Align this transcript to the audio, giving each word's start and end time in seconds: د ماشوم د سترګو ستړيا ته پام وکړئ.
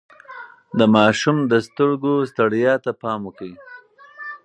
د 0.77 0.79
ماشوم 0.95 1.37
د 1.51 1.53
سترګو 1.67 2.13
ستړيا 2.31 2.73
ته 2.83 2.91
پام 3.01 3.19
وکړئ. 3.25 3.53